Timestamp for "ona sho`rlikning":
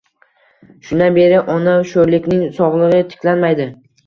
1.57-2.41